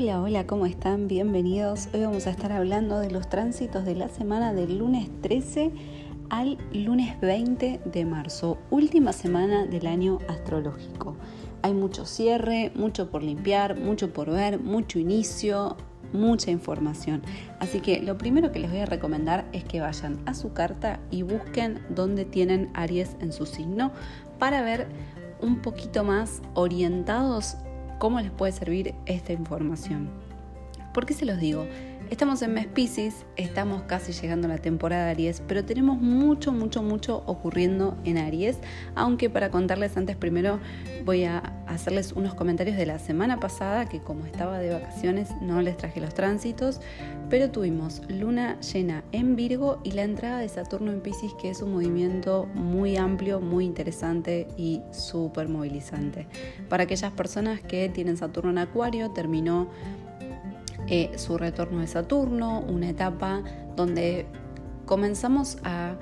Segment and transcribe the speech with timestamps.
[0.00, 1.08] Hola, hola, ¿cómo están?
[1.08, 1.88] Bienvenidos.
[1.92, 5.72] Hoy vamos a estar hablando de los tránsitos de la semana del lunes 13
[6.30, 11.16] al lunes 20 de marzo, última semana del año astrológico.
[11.62, 15.76] Hay mucho cierre, mucho por limpiar, mucho por ver, mucho inicio,
[16.12, 17.22] mucha información.
[17.58, 21.00] Así que lo primero que les voy a recomendar es que vayan a su carta
[21.10, 23.90] y busquen dónde tienen Aries en su signo
[24.38, 24.86] para ver
[25.40, 27.56] un poquito más orientados
[27.98, 30.08] cómo les puede servir esta información.
[30.94, 31.66] ¿Por qué se los digo?
[32.10, 36.52] Estamos en mes Pisces, estamos casi llegando a la temporada de Aries, pero tenemos mucho,
[36.52, 38.56] mucho, mucho ocurriendo en Aries.
[38.94, 40.58] Aunque para contarles antes, primero
[41.04, 45.60] voy a hacerles unos comentarios de la semana pasada, que como estaba de vacaciones no
[45.60, 46.80] les traje los tránsitos,
[47.28, 51.60] pero tuvimos luna llena en Virgo y la entrada de Saturno en Pisces, que es
[51.60, 56.26] un movimiento muy amplio, muy interesante y súper movilizante.
[56.70, 59.68] Para aquellas personas que tienen Saturno en Acuario, terminó
[60.90, 63.42] eh, su retorno de Saturno, una etapa
[63.76, 64.26] donde
[64.86, 65.96] comenzamos a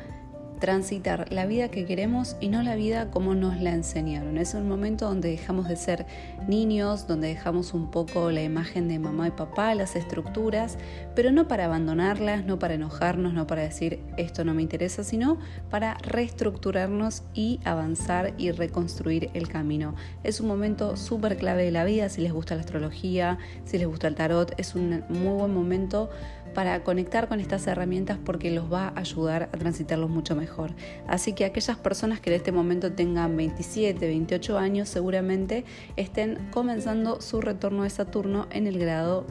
[0.67, 4.36] transitar la vida que queremos y no la vida como nos la enseñaron.
[4.36, 6.06] Es un momento donde dejamos de ser
[6.48, 10.77] niños, donde dejamos un poco la imagen de mamá y papá, las estructuras,
[11.14, 15.39] pero no para abandonarlas, no para enojarnos, no para decir esto no me interesa, sino
[15.70, 19.95] para reestructurarnos y avanzar y reconstruir el camino.
[20.25, 23.86] Es un momento súper clave de la vida, si les gusta la astrología, si les
[23.86, 26.11] gusta el tarot, es un muy buen momento
[26.56, 30.72] para conectar con estas herramientas porque los va a ayudar a transitarlos mucho mejor.
[31.06, 37.20] Así que aquellas personas que en este momento tengan 27, 28 años seguramente estén comenzando
[37.20, 39.27] su retorno de Saturno en el grado,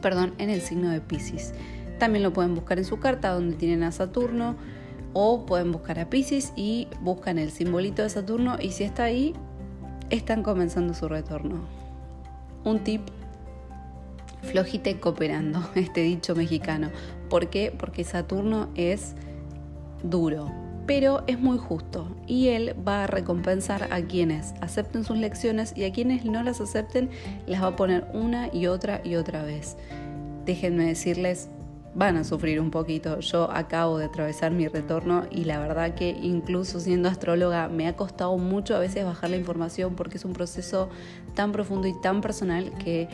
[0.00, 1.52] perdón, en el signo de Pisces.
[1.98, 4.54] También lo pueden buscar en su carta donde tienen a Saturno
[5.14, 9.34] o pueden buscar a Pisces y buscan el simbolito de Saturno y si está ahí,
[10.10, 11.64] están comenzando su retorno.
[12.62, 13.00] Un tip
[14.46, 16.90] flojite cooperando, este dicho mexicano.
[17.28, 17.74] ¿Por qué?
[17.76, 19.14] Porque Saturno es
[20.02, 20.50] duro,
[20.86, 25.84] pero es muy justo y él va a recompensar a quienes acepten sus lecciones y
[25.84, 27.10] a quienes no las acepten
[27.46, 29.76] las va a poner una y otra y otra vez.
[30.44, 31.48] Déjenme decirles,
[31.96, 33.20] van a sufrir un poquito.
[33.20, 37.96] Yo acabo de atravesar mi retorno y la verdad que incluso siendo astróloga me ha
[37.96, 40.90] costado mucho a veces bajar la información porque es un proceso
[41.34, 43.08] tan profundo y tan personal que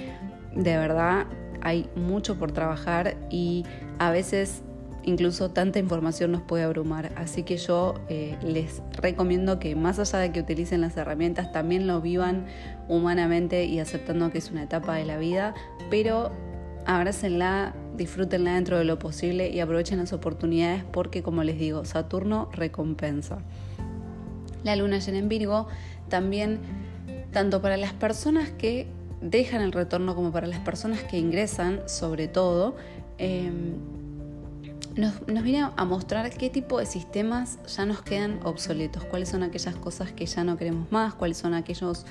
[0.55, 1.27] de verdad
[1.61, 3.65] hay mucho por trabajar y
[3.99, 4.63] a veces
[5.05, 7.13] incluso tanta información nos puede abrumar.
[7.17, 11.87] Así que yo eh, les recomiendo que más allá de que utilicen las herramientas, también
[11.87, 12.47] lo vivan
[12.89, 15.55] humanamente y aceptando que es una etapa de la vida,
[15.91, 16.33] pero
[16.85, 22.49] abrácenla, disfrútenla dentro de lo posible y aprovechen las oportunidades porque, como les digo, Saturno
[22.53, 23.39] recompensa.
[24.65, 25.67] La luna llena en Virgo
[26.09, 26.61] también,
[27.33, 28.87] tanto para las personas que
[29.23, 32.77] dejan el retorno como para las personas que ingresan, sobre todo,
[33.19, 33.77] em,
[34.97, 39.77] nos, viene a mostrar qué tipo de sistemas ya nos quedan obsoletos, cuáles son aquellas
[39.77, 42.05] cosas que ya no queremos más, cuáles son aquellas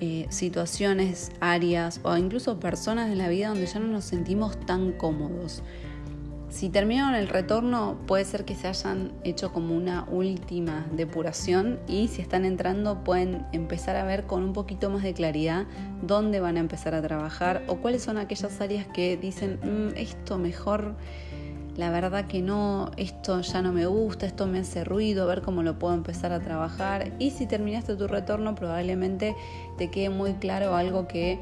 [0.00, 4.92] eh, situaciones, áreas o incluso personas de la vida donde ya no nos sentimos tan
[4.92, 5.62] cómodos.
[6.54, 12.06] Si terminaron el retorno, puede ser que se hayan hecho como una última depuración y
[12.06, 15.66] si están entrando pueden empezar a ver con un poquito más de claridad
[16.02, 20.38] dónde van a empezar a trabajar o cuáles son aquellas áreas que dicen, mm, esto
[20.38, 20.94] mejor,
[21.76, 25.42] la verdad que no, esto ya no me gusta, esto me hace ruido, a ver
[25.42, 27.14] cómo lo puedo empezar a trabajar.
[27.18, 29.34] Y si terminaste tu retorno, probablemente
[29.76, 31.40] te quede muy claro algo que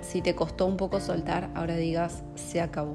[0.00, 2.94] si te costó un poco soltar, ahora digas, se acabó.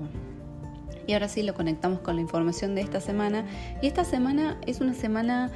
[1.10, 3.44] Y ahora sí lo conectamos con la información de esta semana.
[3.82, 5.50] Y esta semana es una semana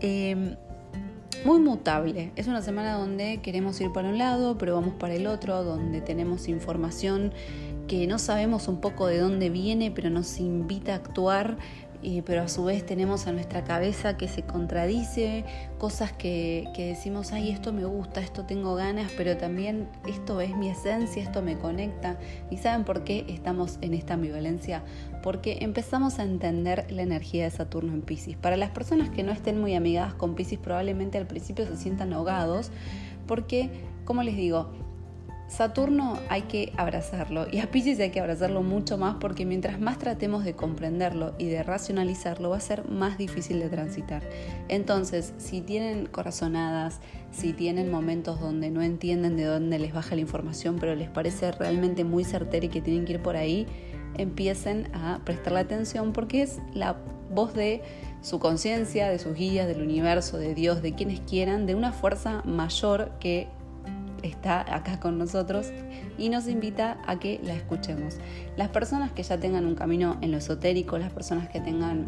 [0.00, 0.54] eh,
[1.44, 2.30] muy mutable.
[2.36, 6.00] Es una semana donde queremos ir para un lado, pero vamos para el otro, donde
[6.00, 7.32] tenemos información
[7.88, 11.58] que no sabemos un poco de dónde viene, pero nos invita a actuar
[12.24, 15.44] pero a su vez tenemos a nuestra cabeza que se contradice,
[15.78, 20.56] cosas que, que, decimos, ay, esto me gusta, esto tengo ganas, pero también esto es
[20.56, 22.18] mi esencia, esto me conecta.
[22.50, 24.82] ¿Y saben por qué estamos en esta ambivalencia?
[25.22, 28.36] Porque empezamos a entender la energía de Saturno en Pisces.
[28.36, 32.12] Para las personas que no estén muy amigadas con Pisces, probablemente al principio se sientan
[32.12, 32.70] ahogados,
[33.26, 33.70] porque,
[34.04, 34.72] como les digo,
[35.50, 39.98] Saturno hay que abrazarlo y a Pisces hay que abrazarlo mucho más porque mientras más
[39.98, 44.22] tratemos de comprenderlo y de racionalizarlo va a ser más difícil de transitar.
[44.68, 47.00] Entonces, si tienen corazonadas,
[47.32, 51.50] si tienen momentos donde no entienden de dónde les baja la información, pero les parece
[51.50, 53.66] realmente muy certero y que tienen que ir por ahí,
[54.18, 56.96] empiecen a prestarle atención porque es la
[57.28, 57.82] voz de
[58.22, 62.42] su conciencia, de sus guías, del universo, de Dios, de quienes quieran, de una fuerza
[62.44, 63.48] mayor que
[64.22, 65.72] está acá con nosotros
[66.18, 68.16] y nos invita a que la escuchemos.
[68.56, 72.06] Las personas que ya tengan un camino en lo esotérico, las personas que tengan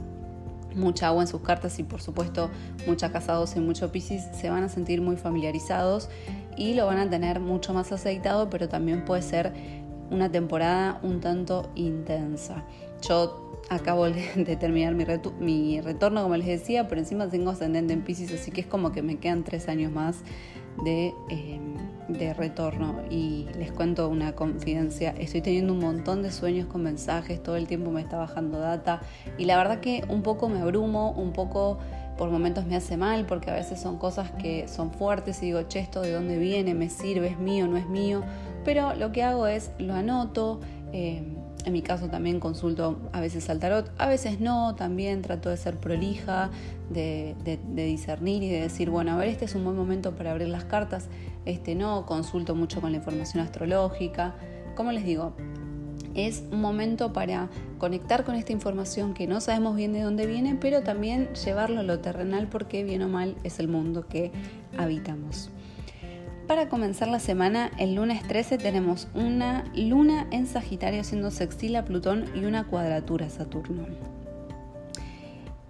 [0.74, 2.50] mucha agua en sus cartas y por supuesto
[2.86, 6.08] mucha casa 12 y mucho Pisces se van a sentir muy familiarizados
[6.56, 9.52] y lo van a tener mucho más aceitado, pero también puede ser
[10.10, 12.64] una temporada un tanto intensa.
[13.06, 15.04] Yo acabo de terminar mi,
[15.40, 18.92] mi retorno, como les decía, pero encima tengo ascendente en Pisces, así que es como
[18.92, 20.16] que me quedan tres años más
[20.84, 21.74] de, em,
[22.08, 22.96] de, retorno.
[23.10, 27.66] Y les cuento una confidencia, estoy teniendo un montón de sueños con mensajes, todo el
[27.66, 29.00] tiempo me está bajando data
[29.38, 31.78] y la verdad que un poco me abrumo, un poco
[32.16, 35.62] por momentos me hace mal porque a veces son cosas que son fuertes y digo,
[35.62, 38.22] che, esto de dónde viene, me sirve, es mío, no es mío,
[38.64, 40.60] pero lo que hago es lo anoto.
[40.92, 45.48] Em, en mi caso también consulto a veces al tarot, a veces no, también trato
[45.48, 46.50] de ser prolija,
[46.90, 47.34] de,
[47.74, 50.64] discernir y de decir, bueno, a ver, este es un buen momento para abrir las
[50.64, 51.08] cartas,
[51.44, 54.34] este no, consulto mucho con la información astrológica.
[54.74, 55.34] Como les digo,
[56.14, 57.48] es un momento para
[57.78, 61.82] conectar con esta información que no sabemos bien de dónde viene, pero también llevarlo a
[61.82, 64.30] lo terrenal porque bien o mal es el mundo que
[64.76, 65.50] habitamos.
[66.46, 71.84] Para comenzar la semana, el lunes 13 tenemos una luna en Sagitario siendo sextil a
[71.84, 73.86] Plutón y una cuadratura a Saturno.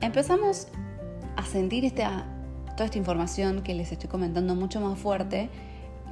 [0.00, 0.68] Empezamos
[1.36, 2.24] a sentir esta,
[2.72, 5.50] toda esta información que les estoy comentando mucho más fuerte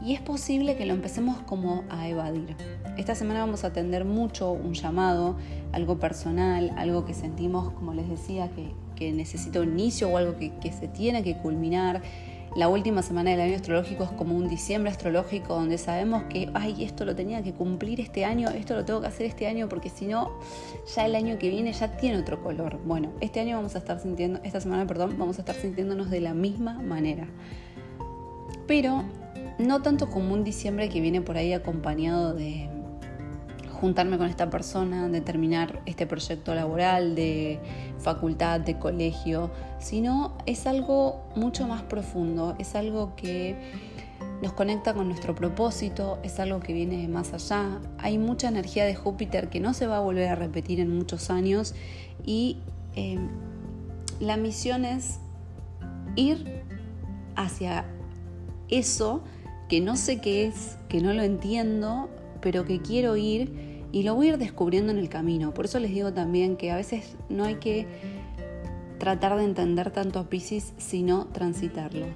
[0.04, 2.54] y es posible que lo empecemos como a evadir.
[2.98, 5.36] Esta semana vamos a atender mucho un llamado,
[5.72, 10.52] algo personal, algo que sentimos, como les decía, que, necesita un inicio o algo que,
[10.58, 12.02] que se tiene que culminar
[12.56, 16.82] la última semana del año astrológico es como un diciembre astrológico donde sabemos que, ay,
[16.84, 19.88] esto lo tenía que cumplir este año, esto lo tengo que hacer este año porque
[19.88, 20.32] si no,
[20.94, 22.80] ya el año que viene ya tiene otro color.
[22.84, 26.20] Bueno, este año vamos a estar sintiendo, esta semana, perdón, vamos a estar sintiéndonos de
[26.20, 27.28] la misma manera.
[28.66, 29.04] Pero
[29.58, 32.68] no tanto como un diciembre que viene por ahí acompañado de
[33.80, 37.58] juntarme con esta persona, de terminar este proyecto laboral, de
[37.98, 43.56] facultad, de colegio, sino es algo mucho más profundo, es algo que
[44.42, 47.80] nos conecta con nuestro propósito, es algo que viene más allá.
[47.98, 51.30] Hay mucha energía de Júpiter que no se va a volver a repetir en muchos
[51.30, 51.74] años
[52.24, 52.58] y
[52.96, 53.18] eh,
[54.18, 55.20] la misión es
[56.16, 56.64] ir
[57.34, 57.86] hacia
[58.68, 59.22] eso
[59.70, 62.10] que no sé qué es, que no lo entiendo,
[62.42, 65.52] pero que quiero ir y lo voy a ir descubriendo en el camino.
[65.52, 67.86] Por eso les digo también que a veces no hay que
[68.98, 72.06] tratar de entender tanto a Pisces, sino transitarlo.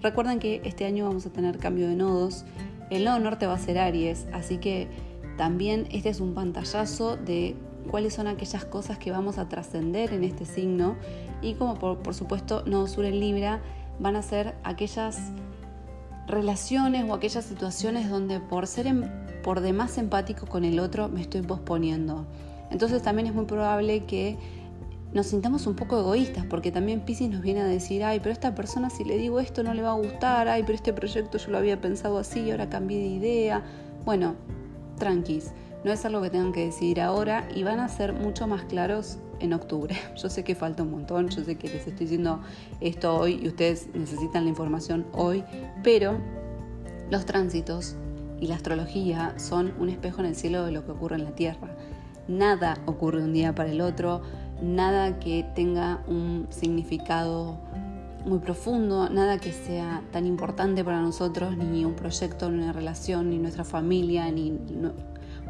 [0.00, 2.44] Recuerden que este año vamos a tener cambio de nodos.
[2.90, 4.88] El nodo norte va a ser Aries, así que
[5.36, 7.56] también este es un pantallazo de
[7.90, 10.96] cuáles son aquellas cosas que vamos a trascender en este signo.
[11.42, 13.60] Y como por, por supuesto nodo sur en Libra,
[13.98, 15.32] van a ser aquellas
[16.26, 19.10] relaciones o aquellas situaciones donde por ser en,
[19.44, 22.26] por demás empático con el otro me estoy posponiendo.
[22.70, 24.36] Entonces también es muy probable que
[25.12, 28.54] nos sintamos un poco egoístas, porque también Pisces nos viene a decir, ay, pero esta
[28.54, 31.52] persona si le digo esto no le va a gustar, ay, pero este proyecto yo
[31.52, 33.62] lo había pensado así y ahora cambié de idea.
[34.04, 34.34] Bueno,
[34.98, 35.52] tranquis,
[35.84, 39.18] no es algo que tengan que decidir ahora y van a ser mucho más claros
[39.40, 39.94] en octubre.
[40.16, 42.40] Yo sé que falta un montón, yo sé que les estoy diciendo
[42.80, 45.44] esto hoy y ustedes necesitan la información hoy,
[45.82, 46.18] pero
[47.10, 47.96] los tránsitos
[48.40, 51.34] y la astrología son un espejo en el cielo de lo que ocurre en la
[51.34, 51.76] Tierra.
[52.28, 54.22] Nada ocurre un día para el otro,
[54.62, 57.58] nada que tenga un significado
[58.24, 63.30] muy profundo, nada que sea tan importante para nosotros, ni un proyecto, ni una relación,
[63.30, 64.58] ni nuestra familia, ni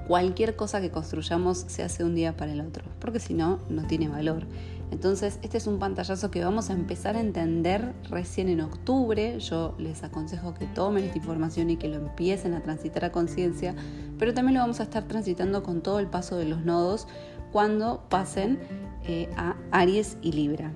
[0.08, 3.86] cualquier cosa que construyamos se hace un día para el otro, porque si no, no
[3.86, 4.46] tiene valor.
[4.94, 9.40] Entonces, este es un pantallazo que vamos a empezar a entender recién en octubre.
[9.40, 13.74] Yo les aconsejo que tomen esta información y que lo empiecen a transitar a conciencia,
[14.20, 17.08] pero también lo vamos a estar transitando con todo el paso de los nodos
[17.50, 18.60] cuando pasen
[19.04, 20.70] eh, a Aries y Libra.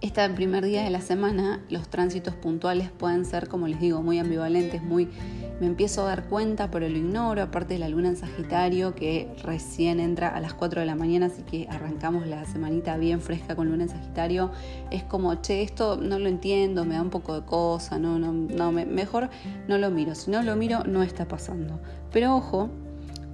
[0.00, 4.18] Este primer día de la semana, los tránsitos puntuales pueden ser, como les digo, muy
[4.18, 5.08] ambivalentes, muy
[5.60, 9.34] me empiezo a dar cuenta, pero lo ignoro, aparte de la luna en Sagitario, que
[9.42, 13.56] recién entra a las 4 de la mañana, así que arrancamos la semanita bien fresca
[13.56, 14.50] con luna en Sagitario,
[14.90, 18.32] es como, che, esto no lo entiendo, me da un poco de cosa, no, no,
[18.32, 19.30] no, mejor
[19.68, 21.80] no lo miro, si no lo miro no está pasando.
[22.12, 22.70] Pero ojo,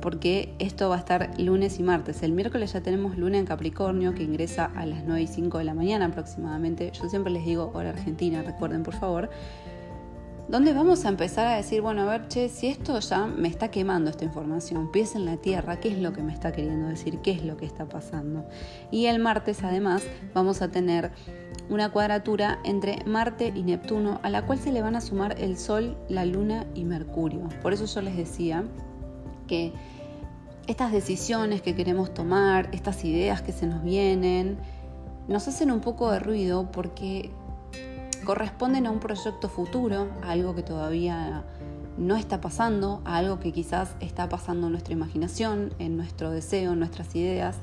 [0.03, 2.23] porque esto va a estar lunes y martes.
[2.23, 5.65] El miércoles ya tenemos luna en Capricornio que ingresa a las 9 y 5 de
[5.65, 6.91] la mañana aproximadamente.
[6.93, 9.31] Yo siempre les digo hora argentina, recuerden por favor.
[10.49, 13.71] Donde vamos a empezar a decir, bueno, a ver, che, si esto ya me está
[13.71, 17.19] quemando esta información, pies en la tierra, ¿qué es lo que me está queriendo decir?
[17.21, 18.45] ¿Qué es lo que está pasando?
[18.91, 20.03] Y el martes, además,
[20.35, 21.13] vamos a tener
[21.71, 25.57] una cuadratura entre Marte y Neptuno, a la cual se le van a sumar el
[25.57, 27.49] Sol, la Luna y Mercurio.
[27.63, 28.65] Por eso yo les decía
[29.47, 29.73] que
[30.67, 34.59] estas decisiones que queremos tomar, estas ideas que se nos vienen,
[35.29, 37.31] nos hacen un poco de ruido porque
[38.25, 41.45] corresponden a un proyecto futuro, a algo que todavía
[41.99, 46.73] no está pasando, a algo que quizás está pasando en nuestra imaginación, en nuestro deseo,
[46.73, 47.57] en nuestras ideas,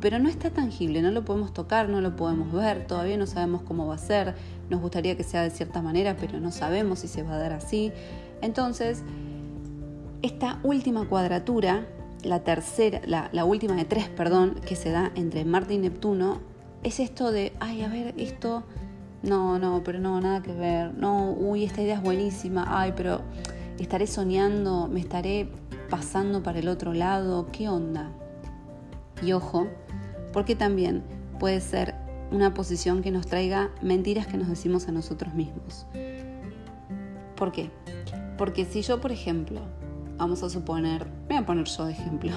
[0.00, 3.62] pero no está tangible, no lo podemos tocar, no lo podemos ver, todavía no sabemos
[3.62, 4.34] cómo va a ser,
[4.70, 7.52] nos gustaría que sea de cierta manera, pero no sabemos si se va a dar
[7.52, 7.92] así.
[8.40, 9.02] Entonces,
[10.22, 11.86] esta última cuadratura,
[12.22, 16.38] la tercera, la, la última de tres, perdón, que se da entre Marte y Neptuno,
[16.84, 18.62] es esto de, ay, a ver, esto
[19.22, 20.94] no, no, pero no, nada que ver.
[20.94, 22.64] No, uy, esta idea es buenísima.
[22.68, 23.22] Ay, pero
[23.78, 25.50] estaré soñando, me estaré
[25.90, 27.48] pasando para el otro lado.
[27.52, 28.10] ¿Qué onda?
[29.22, 29.66] Y ojo,
[30.32, 31.02] porque también
[31.38, 31.94] puede ser
[32.30, 35.86] una posición que nos traiga mentiras que nos decimos a nosotros mismos.
[37.36, 37.70] ¿Por qué?
[38.36, 39.60] Porque si yo, por ejemplo,
[40.16, 42.32] vamos a suponer, me voy a poner yo de ejemplo,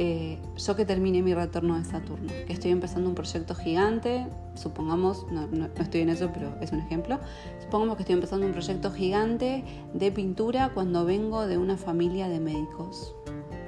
[0.00, 5.26] eh, yo que termine mi retorno de Saturno, que estoy empezando un proyecto gigante, supongamos,
[5.32, 7.18] no, no, estoy en eso, pero es un ejemplo,
[7.60, 12.38] supongamos que estoy empezando un proyecto gigante de pintura cuando vengo de una familia de
[12.38, 13.12] médicos.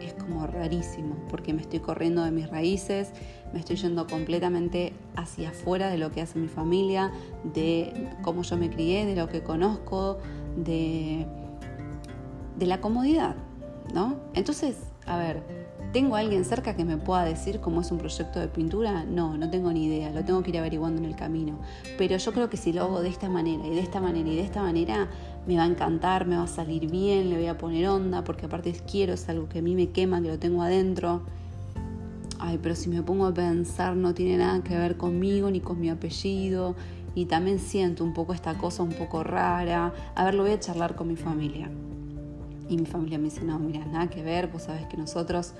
[0.00, 3.10] Es como rarísimo, porque me estoy corriendo de mis raíces,
[3.52, 7.10] me estoy yendo completamente hacia afuera de lo que hace mi familia,
[7.42, 10.18] de cómo yo me crié, de lo que conozco,
[10.56, 11.26] de,
[12.56, 13.34] de la comodidad,
[13.92, 14.16] ¿no?
[14.34, 18.46] Entonces, a ver, ¿Tengo alguien cerca que me pueda decir cómo es un proyecto de
[18.46, 19.02] pintura?
[19.04, 21.58] No, no tengo ni idea, lo tengo que ir averiguando en el camino.
[21.98, 24.36] Pero yo creo que si lo hago de esta manera y de esta manera y
[24.36, 25.08] de esta manera,
[25.48, 28.46] me va a encantar, me va a salir bien, le voy a poner onda, porque
[28.46, 31.22] aparte quiero, es algo que a mí me quema, que lo tengo adentro.
[32.38, 35.80] Ay, pero si me pongo a pensar, no tiene nada que ver conmigo ni con
[35.80, 36.76] mi apellido.
[37.16, 39.92] Y también siento un poco esta cosa un poco rara.
[40.14, 41.68] A ver, lo voy a charlar con mi familia.
[42.68, 45.54] Y mi familia me dice, no, mira, nada que ver, vos sabés que nosotros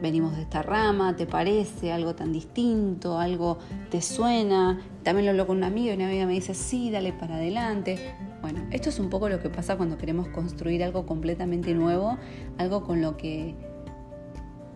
[0.00, 3.18] venimos de esta rama, ¿te parece algo tan distinto?
[3.18, 3.58] ¿Algo
[3.90, 4.80] te suena?
[5.02, 8.14] También lo hablo con un amigo y una amiga me dice, sí, dale para adelante.
[8.42, 12.18] Bueno, esto es un poco lo que pasa cuando queremos construir algo completamente nuevo,
[12.58, 13.54] algo con lo que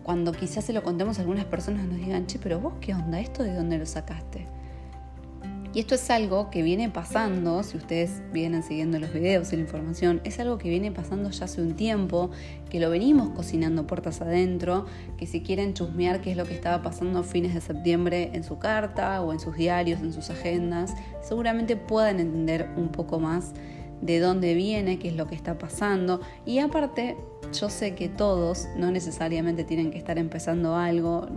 [0.03, 3.19] cuando quizás se lo contemos a algunas personas nos digan, che, pero vos qué onda,
[3.19, 4.47] ¿esto de dónde lo sacaste?
[5.73, 9.61] Y esto es algo que viene pasando, si ustedes vienen siguiendo los videos y la
[9.61, 12.29] información, es algo que viene pasando ya hace un tiempo,
[12.69, 14.85] que lo venimos cocinando puertas adentro,
[15.17, 18.43] que si quieren chusmear qué es lo que estaba pasando a fines de septiembre en
[18.43, 23.53] su carta o en sus diarios, en sus agendas, seguramente puedan entender un poco más
[24.01, 26.19] de dónde viene, qué es lo que está pasando.
[26.45, 27.15] Y aparte,
[27.53, 31.27] yo sé que todos no necesariamente tienen que estar empezando algo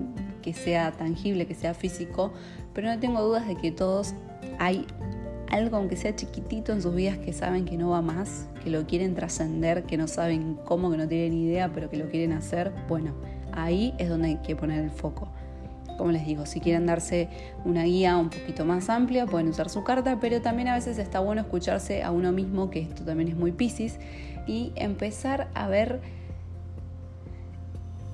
[0.44, 2.30] que sea tangible, que sea físico,
[2.74, 4.14] pero no tengo dudas de que todos
[4.58, 4.86] hay
[5.50, 8.86] algo, aunque sea chiquitito en sus vidas, que saben que no va más, que lo
[8.86, 12.72] quieren trascender, que no saben cómo, que no tienen idea, pero que lo quieren hacer.
[12.88, 13.14] Bueno,
[13.52, 15.28] ahí es donde hay que poner el foco.
[15.96, 17.30] Como les digo, si quieren darse
[17.64, 21.20] una guía un poquito más amplia, pueden usar su carta, pero también a veces está
[21.20, 23.98] bueno escucharse a uno mismo, que esto también es muy piscis,
[24.46, 26.02] y empezar a ver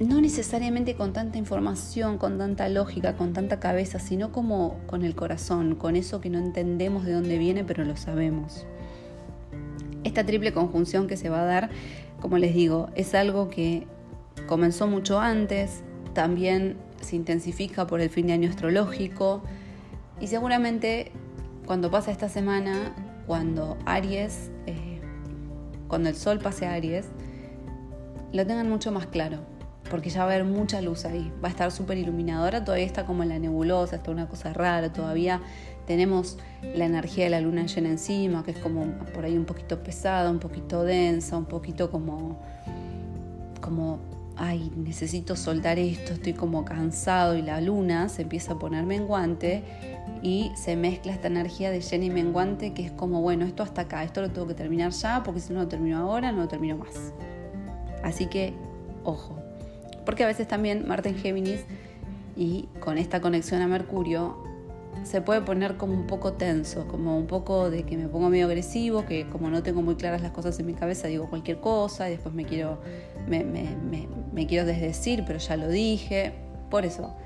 [0.00, 5.14] no necesariamente con tanta información, con tanta lógica, con tanta cabeza, sino como con el
[5.14, 8.66] corazón, con eso que no entendemos de dónde viene, pero lo sabemos.
[10.02, 11.71] Esta triple conjunción que se va a dar,
[12.19, 13.87] como les digo, es algo que
[14.47, 15.83] comenzó mucho antes,
[16.14, 19.42] también se intensifica por el fin de año astrológico
[20.19, 21.12] y seguramente
[21.66, 22.95] cuando pasa esta semana,
[23.26, 24.99] cuando Aries, eh,
[25.88, 27.07] cuando el Sol pase a Aries,
[28.33, 29.59] lo tengan mucho más claro
[29.90, 31.30] porque ya va a haber mucha luz ahí.
[31.44, 34.92] Va a estar súper iluminadora, todavía está como en la nebulosa, está una cosa rara,
[34.92, 35.42] todavía
[35.87, 39.82] tenemos la energía de la luna llena encima, que es como por ahí un poquito
[39.82, 42.40] pesada, un poquito densa, un poquito como,
[43.61, 43.99] como,
[44.37, 49.64] ay, necesito soltar esto, estoy como cansado y la luna se empieza a poner menguante
[50.23, 53.82] y se mezcla esta energía de llena y menguante que es como, bueno, esto hasta
[53.82, 56.49] acá, esto lo tengo que terminar ya, porque si no lo termino ahora, no lo
[56.49, 57.12] termino más.
[58.04, 58.54] Así que,
[59.02, 59.40] ojo,
[60.04, 61.64] porque a veces también Marte en Géminis
[62.37, 64.37] y con esta conexión a Mercurio
[65.04, 68.47] se puede poner como un poco tenso, como un poco de que me pongo medio
[68.47, 72.09] agresivo, que como no tengo muy claras las cosas en mi cabeza digo cualquier cosa
[72.09, 72.78] y después me quiero,
[73.28, 76.33] me, me quiero desdecir, pero ya lo dije.
[76.71, 77.16] Por eso,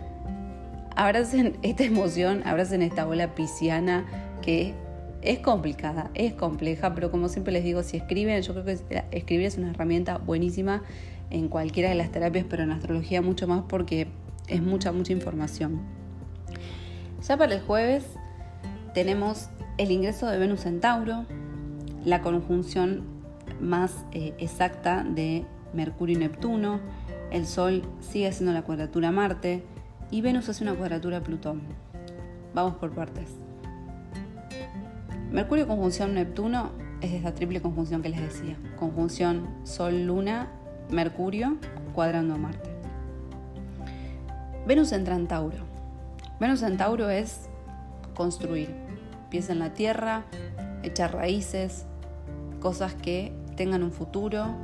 [0.97, 4.05] abracen esta emoción, abracen esta bola pisciana
[4.43, 4.75] que
[5.23, 9.47] es complicada, es compleja, pero como siempre les digo, si escriben, yo creo que escribir
[9.47, 10.83] es una herramienta buenísima
[11.31, 14.09] en cualquiera de las terapias, pero en astrología mucho más porque
[14.49, 15.81] es mucha, mucha información.
[17.27, 18.05] Ya para el jueves
[18.93, 21.25] tenemos el ingreso de Venus en Tauro,
[22.05, 23.03] la conjunción
[23.61, 26.81] más eh, exacta de Mercurio y Neptuno,
[27.31, 29.65] el Sol sigue haciendo la cuadratura Marte
[30.11, 31.63] y Venus hace una cuadratura Plutón.
[32.55, 33.31] Vamos por partes.
[35.33, 38.57] Mercurio conjunción Neptuno es esa triple conjunción que les decía.
[38.79, 40.49] Conjunción Sol-Luna,
[40.91, 41.57] Mercurio,
[41.95, 42.71] cuadrando a Marte.
[44.67, 45.59] Venus entra en Tauro.
[46.41, 47.49] Venus en Tauro es
[48.15, 48.75] construir.
[49.31, 50.25] Piensa en la tierra,
[50.83, 51.85] echar raíces,
[52.61, 54.55] cosas que tengan un futuro,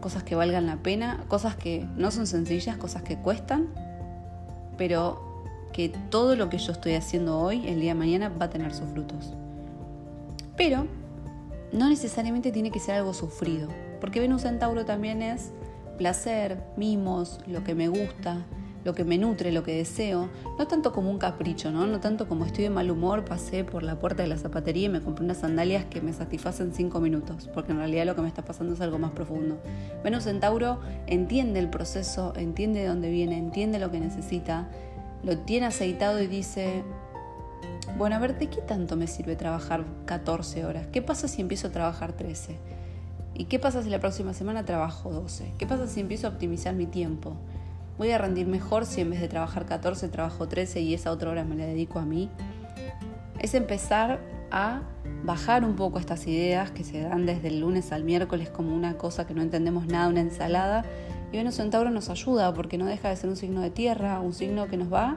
[0.00, 3.68] cosas que valgan la pena, cosas que no son sencillas, cosas que cuestan,
[4.78, 8.50] pero que todo lo que yo estoy haciendo hoy, el día de mañana, va a
[8.50, 9.34] tener sus frutos.
[10.56, 10.86] Pero
[11.72, 13.68] no necesariamente tiene que ser algo sufrido,
[14.00, 15.52] porque Venus en Tauro también es
[15.96, 18.44] placer, mimos, lo que me gusta,
[18.86, 21.86] lo que me nutre, lo que deseo, no tanto como un capricho, ¿no?
[21.88, 24.88] No tanto como estoy de mal humor, pasé por la puerta de la zapatería y
[24.88, 28.28] me compré unas sandalias que me satisfacen cinco minutos, porque en realidad lo que me
[28.28, 29.58] está pasando es algo más profundo.
[30.04, 34.68] Venus en Tauro entiende el proceso, entiende de dónde viene, entiende lo que necesita,
[35.24, 36.84] lo tiene aceitado y dice,
[37.98, 40.86] bueno, a ver, ¿de qué tanto me sirve trabajar 14 horas?
[40.92, 42.56] ¿Qué pasa si empiezo a trabajar 13?
[43.38, 45.52] ¿Y qué pasa si la próxima semana trabajo 12?
[45.58, 47.36] ¿Qué pasa si empiezo a optimizar mi tiempo?
[47.98, 51.30] voy a rendir mejor si en vez de trabajar 14 trabajo 13 y esa otra
[51.30, 52.30] hora me la dedico a mí.
[53.38, 54.82] Es empezar a
[55.24, 58.96] bajar un poco estas ideas que se dan desde el lunes al miércoles como una
[58.96, 60.84] cosa que no entendemos nada, una ensalada.
[61.32, 64.20] Y Venus en Tauro nos ayuda porque no deja de ser un signo de tierra,
[64.20, 65.16] un signo que nos va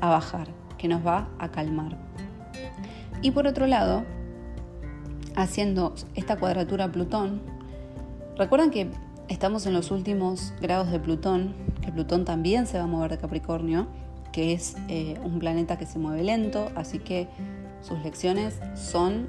[0.00, 1.96] a bajar, que nos va a calmar.
[3.22, 4.04] Y por otro lado,
[5.36, 7.40] haciendo esta cuadratura Plutón,
[8.36, 8.90] recuerdan que
[9.28, 13.18] Estamos en los últimos grados de Plutón, que Plutón también se va a mover de
[13.18, 13.86] Capricornio,
[14.32, 17.26] que es eh, un planeta que se mueve lento, así que
[17.80, 19.28] sus lecciones son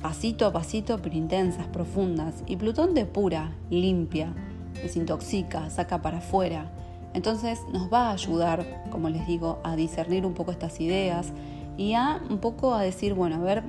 [0.00, 2.44] pasito a pasito, pero intensas, profundas.
[2.46, 4.32] Y Plutón depura, limpia,
[4.80, 6.70] desintoxica, saca para afuera.
[7.14, 11.32] Entonces nos va a ayudar, como les digo, a discernir un poco estas ideas
[11.76, 13.64] y a un poco a decir, bueno, a ver,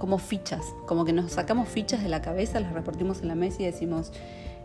[0.00, 3.62] como fichas, como que nos sacamos fichas de la cabeza, las repartimos en la mesa
[3.62, 4.12] y decimos,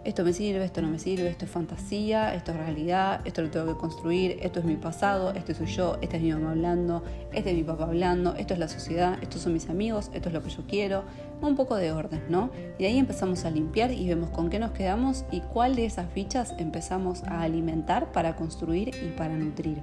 [0.06, 3.50] esto me sirve, esto no me sirve, esto es fantasía, esto es realidad, esto lo
[3.50, 7.04] tengo que construir, esto es mi pasado, este soy yo, esta es mi mamá hablando,
[7.34, 10.34] este es mi papá hablando, esto es la sociedad, estos son mis amigos, esto es
[10.34, 11.04] lo que yo quiero,
[11.42, 12.50] un poco de orden, ¿no?
[12.78, 16.10] Y ahí empezamos a limpiar y vemos con qué nos quedamos y cuál de esas
[16.14, 19.82] fichas empezamos a alimentar para construir y para nutrir.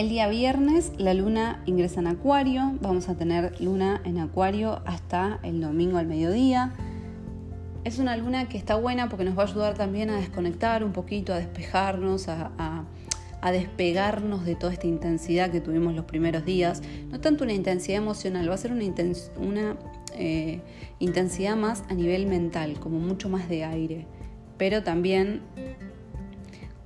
[0.00, 5.38] El día viernes la luna ingresa en Acuario, vamos a tener luna en Acuario hasta
[5.42, 6.72] el domingo al mediodía.
[7.84, 10.92] Es una luna que está buena porque nos va a ayudar también a desconectar un
[10.94, 12.86] poquito, a despejarnos, a,
[13.52, 16.80] despegarnos de toda esta intensidad que tuvimos los primeros días.
[17.10, 19.76] No tanto una intensidad emocional, va a ser una,
[20.14, 20.62] eh,
[20.98, 24.06] intensidad más a nivel mental, como mucho más de aire,
[24.56, 25.42] pero también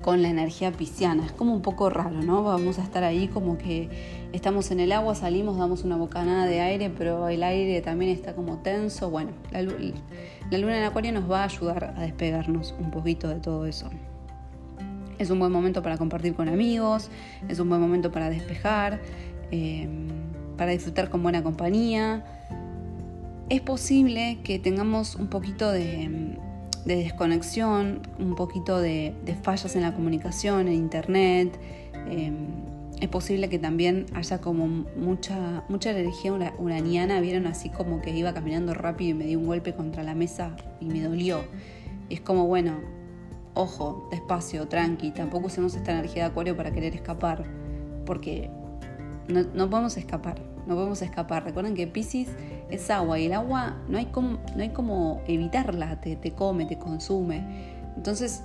[0.04, 1.24] con la energía pisciana.
[1.24, 2.42] Es como un poco raro, ¿no?
[2.42, 3.88] Vamos a estar ahí como que
[4.34, 8.34] estamos en el agua, salimos, damos una bocanada de aire, pero el aire también está
[8.34, 9.08] como tenso.
[9.08, 13.64] Bueno, la, luna en acuario nos va a ayudar a despegarnos un poquito de todo
[13.64, 13.88] eso.
[15.18, 17.08] Es un buen momento para compartir con amigos,
[17.48, 19.00] es un buen momento para despejar,
[19.52, 19.88] eh,
[20.58, 22.22] para disfrutar con buena compañía.
[23.48, 26.36] Es posible que tengamos un poquito de
[26.84, 31.58] de desconexión, un poquito de, fallas en la comunicación, en internet.
[32.08, 32.46] Em,
[33.00, 38.32] es posible que también haya como mucha, mucha energía uraniana, vieron así como que iba
[38.32, 41.44] caminando rápido y me dio un golpe contra la mesa y me dolió.
[42.10, 42.80] es como, bueno,
[43.54, 47.44] ojo, despacio, tranqui, tampoco usemos esta energía de acuario para querer escapar,
[48.04, 48.50] porque
[49.28, 51.44] no, no podemos escapar, no podemos escapar.
[51.44, 52.28] Recuerden que Pisces
[52.74, 56.66] es agua y el agua no hay como, no hay como evitarla, te, te come,
[56.66, 57.44] te consume.
[57.96, 58.42] Entonces,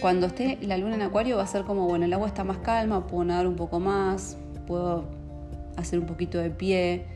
[0.00, 2.58] cuando esté la luna en acuario va a ser como, bueno, el agua está más
[2.58, 5.04] calma, puedo nadar un poco más, puedo
[5.76, 7.06] hacer un poquito de pie,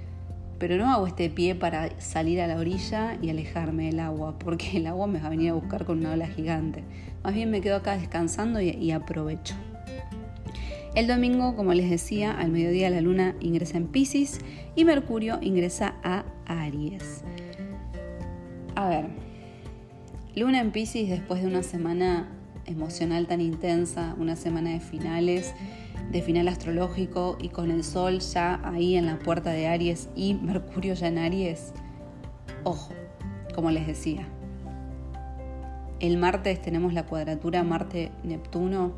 [0.59, 4.77] pero no hago este pie para salir a la orilla y alejarme del agua, porque
[4.79, 6.85] el agua me va a venir a buscar con una ola gigante.
[7.23, 9.55] Más bien me quedo acá descansando y aprovecho.
[10.97, 14.41] El domingo, como les decía, al mediodía la luna ingresa en Pisces
[14.75, 17.23] y Mercurio ingresa a Aries.
[18.75, 19.07] A ver,
[20.35, 22.29] luna en Pisces después de una semana
[22.67, 25.55] emocional tan intensa, una semana de finales,
[26.11, 30.35] de final astrológico y con el Sol ya ahí en la puerta de Aries y
[30.35, 31.73] Mercurio ya en Aries,
[32.65, 32.93] ojo,
[33.55, 34.27] como les decía.
[36.01, 38.95] El martes tenemos la cuadratura Marte-Neptuno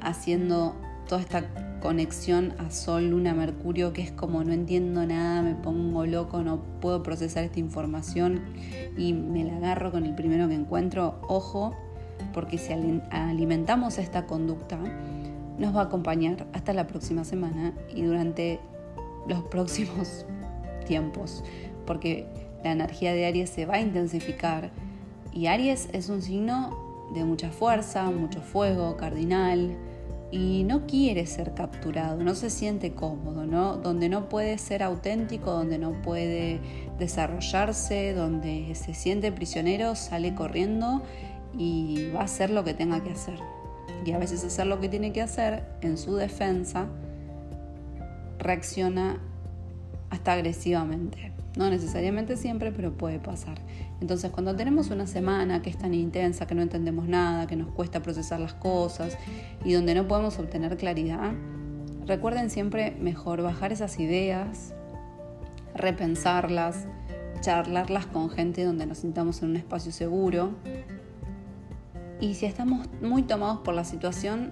[0.00, 0.76] haciendo
[1.12, 1.44] toda esta
[1.82, 6.62] conexión a Sol, Luna, Mercurio, que es como no entiendo nada, me pongo loco, no
[6.80, 8.40] puedo procesar esta información
[8.96, 11.20] y me la agarro con el primero que encuentro.
[11.28, 11.76] Ojo,
[12.32, 12.72] porque si
[13.10, 14.78] alimentamos esta conducta,
[15.58, 18.58] nos va a acompañar hasta la próxima semana y durante
[19.28, 20.24] los próximos
[20.86, 21.44] tiempos,
[21.84, 22.26] porque
[22.64, 24.70] la energía de Aries se va a intensificar
[25.30, 29.76] y Aries es un signo de mucha fuerza, mucho fuego, cardinal,
[30.32, 33.76] y no quiere ser capturado, no se siente cómodo, ¿no?
[33.76, 36.58] Donde no puede ser auténtico, donde no puede
[36.98, 41.02] desarrollarse, donde se siente prisionero, sale corriendo
[41.56, 43.38] y va a hacer lo que tenga que hacer.
[44.06, 46.86] Y a veces hacer lo que tiene que hacer en su defensa
[48.38, 49.20] reacciona
[50.08, 51.32] hasta agresivamente.
[51.56, 53.58] No necesariamente siempre, pero puede pasar.
[54.00, 57.70] Entonces, cuando tenemos una semana que es tan intensa, que no entendemos nada, que nos
[57.72, 59.18] cuesta procesar las cosas
[59.64, 61.32] y donde no podemos obtener claridad,
[62.06, 64.72] recuerden siempre mejor bajar esas ideas,
[65.74, 66.86] repensarlas,
[67.42, 70.52] charlarlas con gente donde nos sintamos en un espacio seguro.
[72.18, 74.48] Y si estamos muy tomados por la situación,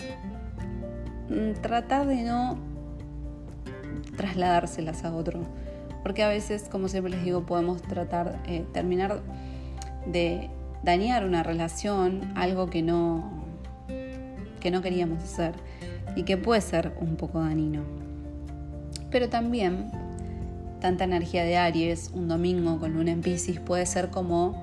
[1.31, 2.59] mm, tratar de no
[4.17, 5.47] trasladárselas a otro
[6.03, 9.21] porque a veces, como siempre les digo, podemos tratar, eh, terminar
[10.07, 10.51] de
[10.83, 13.31] dañar una relación, algo que no,
[14.61, 15.55] que no queríamos hacer
[16.17, 17.83] y que puede ser un poco dañino.
[19.11, 19.91] Pero también,
[20.81, 24.63] tanta energía de Aries, un domingo con luna en Pisces, puede ser como,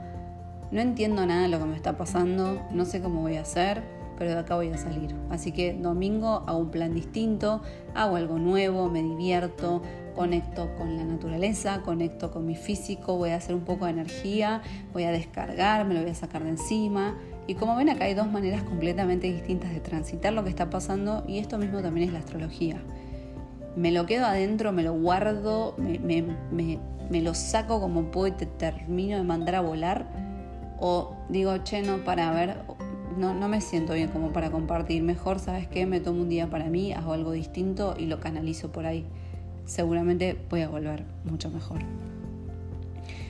[0.72, 3.84] no entiendo nada de lo que me está pasando, no sé cómo voy a hacer,
[4.18, 5.14] pero de acá voy a salir.
[5.30, 7.62] Así que domingo hago un plan distinto,
[7.94, 9.84] hago algo nuevo, me divierto,
[10.18, 14.64] conecto con la naturaleza, conecto con mi físico, voy a hacer un poco de energía,
[14.92, 17.16] voy a descargar, me lo voy a sacar de encima.
[17.46, 21.24] Y como ven acá hay dos maneras completamente distintas de transitar lo que está pasando
[21.28, 22.82] y esto mismo también es la astrología.
[23.78, 29.18] Me lo quedo adentro, me lo guardo, me, lo saco como puedo y te termino
[29.18, 30.08] de mandar a volar.
[30.80, 32.58] O digo, che, no, para ver,
[33.18, 35.04] no, no me siento bien como para compartir.
[35.04, 35.86] Mejor, ¿sabes qué?
[35.86, 39.06] Me tomo un día para mí, hago algo distinto y lo canalizo por ahí
[39.68, 41.82] seguramente voy a volver mucho mejor.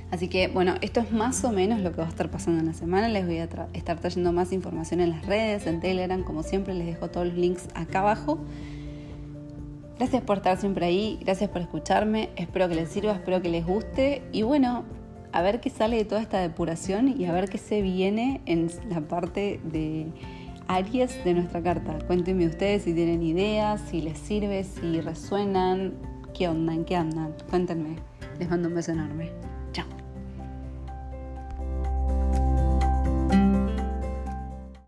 [0.10, 2.68] Así que bueno, esto es más o menos lo que va a estar pasando en
[2.68, 3.10] la semana.
[3.10, 6.88] Les voy a estar trayendo más información en las redes, en Telegram, como siempre les
[6.88, 8.40] dejo todos los links acá abajo.
[9.98, 13.66] Gracias por estar siempre ahí, gracias por escucharme, espero que les sirva, espero que les
[13.66, 14.84] guste y bueno,
[15.32, 18.70] a ver qué sale de toda esta depuración y a ver qué se viene en
[18.90, 20.06] la parte de
[20.68, 21.98] Aries de nuestra carta.
[22.06, 25.94] Cuéntenme ustedes si tienen ideas, si les sirve, si resuenan,
[26.38, 26.72] ¿Qué onda?
[26.72, 27.34] ¿En qué andan?
[27.50, 27.96] Cuéntenme.
[28.38, 29.32] Les mando un beso enorme.